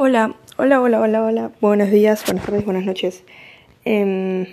[0.00, 1.52] Hola, hola, hola, hola, hola.
[1.60, 3.24] Buenos días, buenas tardes, buenas noches.
[3.84, 4.46] Em,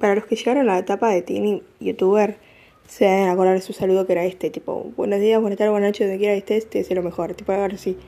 [0.00, 2.38] para los que llegaron a la etapa de teen youtuber,
[2.86, 5.90] se deben acordar de su saludo que era este, tipo, buenos días, buenas tardes, buenas
[5.90, 7.98] noches, donde quiera este, este es lo mejor, tipo, ahora sí.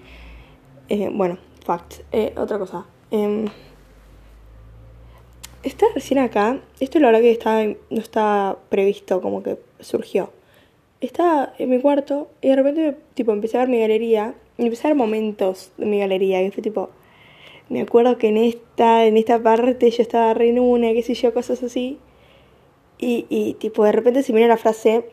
[0.89, 1.97] Eh, bueno, fact.
[2.11, 2.87] Eh, otra cosa.
[3.11, 3.45] Eh,
[5.63, 10.33] está recién acá, esto la verdad que está, no está previsto, como que surgió.
[11.01, 14.87] Estaba en mi cuarto y de repente, tipo, empecé a ver mi galería y empecé
[14.87, 16.91] a ver momentos de mi galería y fue tipo,
[17.71, 21.15] me acuerdo que en esta, en esta parte yo estaba re en una, qué sé
[21.15, 21.99] yo, cosas así.
[22.99, 25.07] Y, y tipo, de repente se me la frase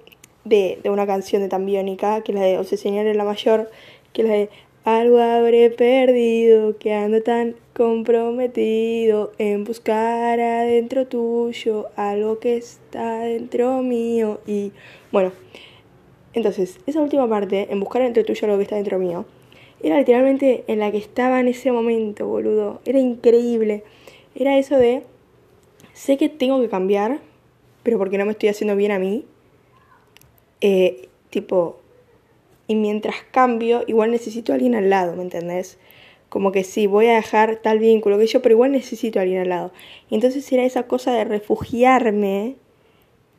[0.43, 3.69] de, de una canción de Tambiónica, que es la de Obsesionar en la mayor,
[4.11, 4.49] que es la de
[4.83, 13.83] algo habré perdido, que ando tan comprometido en buscar adentro tuyo algo que está dentro
[13.83, 14.39] mío.
[14.47, 14.71] Y
[15.11, 15.33] bueno,
[16.37, 19.25] entonces, esa última parte, en buscar adentro tuyo algo que está dentro mío,
[19.81, 22.79] era literalmente en la que estaba en ese momento, boludo.
[22.85, 23.83] Era increíble.
[24.35, 25.03] Era eso de,
[25.93, 27.19] sé que tengo que cambiar,
[27.83, 29.25] pero porque no me estoy haciendo bien a mí.
[30.61, 31.77] Eh, tipo,
[32.67, 35.77] y mientras cambio, igual necesito a alguien al lado, ¿me entendés?
[36.29, 39.41] Como que sí, voy a dejar tal vínculo que yo, pero igual necesito a alguien
[39.41, 39.71] al lado.
[40.09, 42.55] Y entonces era esa cosa de refugiarme,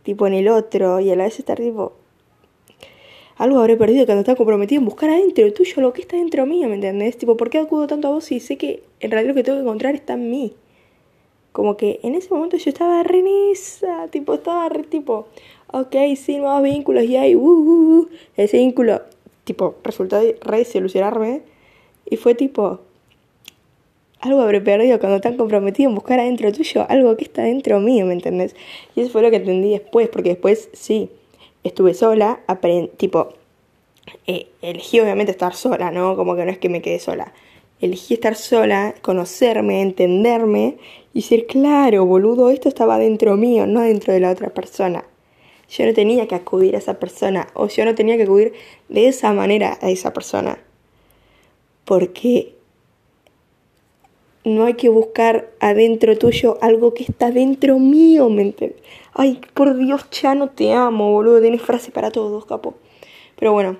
[0.02, 1.97] tipo en el otro, y a la vez estar tipo,
[3.38, 6.68] algo habré perdido cuando estaba comprometido en buscar adentro tuyo lo que está dentro mío,
[6.68, 7.16] ¿me entendés?
[7.16, 9.58] Tipo, ¿por qué acudo tanto a vos si sé que en realidad lo que tengo
[9.58, 10.54] que encontrar está en mí?
[11.52, 15.28] Como que en ese momento yo estaba re en tipo, estaba re tipo,
[15.68, 19.02] ok, sí, nuevos vínculos y hay, uh, uh, uh, ese vínculo,
[19.44, 21.42] tipo, resultó re desilusionarme
[22.10, 22.80] y fue tipo,
[24.20, 28.04] algo habré perdido cuando tan comprometido en buscar adentro tuyo algo que está dentro mío,
[28.04, 28.56] ¿me entendés?
[28.96, 31.08] Y eso fue lo que entendí después, porque después sí,
[31.64, 32.40] estuve sola,
[32.96, 33.34] tipo,
[34.26, 36.16] eh, elegí obviamente estar sola, ¿no?
[36.16, 37.32] Como que no es que me quedé sola.
[37.80, 40.78] Elegí estar sola, conocerme, entenderme
[41.14, 45.04] y decir, claro, boludo, esto estaba dentro mío, no dentro de la otra persona.
[45.68, 48.54] Yo no tenía que acudir a esa persona o yo no tenía que acudir
[48.88, 50.58] de esa manera a esa persona.
[51.84, 52.57] Porque
[54.48, 58.82] no hay que buscar adentro tuyo algo que está dentro mío, ¿me entiendes?
[59.14, 61.40] Ay, por Dios, ya no te amo, boludo.
[61.40, 62.74] Tienes frase para todos, capo.
[63.38, 63.76] Pero bueno,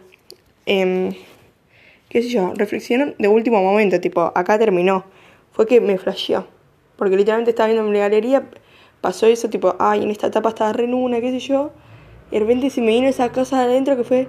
[0.67, 1.17] eh,
[2.09, 5.05] qué sé yo, reflexiono de último momento, tipo, acá terminó.
[5.53, 6.47] Fue que me flasheó.
[6.97, 8.50] Porque literalmente estaba viendo en la galería,
[9.00, 11.71] pasó eso, tipo, ay, en esta etapa estaba re una, qué sé yo.
[12.31, 14.29] Y de repente se me vino esa cosa adentro que fue,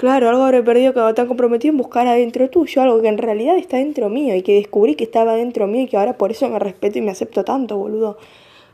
[0.00, 3.58] claro, algo habré perdido que tan comprometido en buscar adentro tuyo, algo que en realidad
[3.58, 6.48] está dentro mío y que descubrí que estaba dentro mío y que ahora por eso
[6.48, 8.16] me respeto y me acepto tanto, boludo.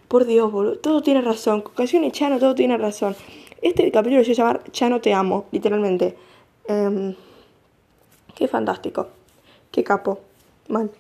[0.06, 0.78] Por Dios, boludo.
[0.78, 1.64] Todo tiene razón.
[1.76, 3.16] y Chano, todo tiene razón.
[3.60, 6.14] Este capítulo se llama Chano te amo, literalmente.
[6.68, 7.16] Eh,
[8.36, 9.08] qué fantástico.
[9.72, 10.20] Qué capo.
[10.68, 10.92] Mal.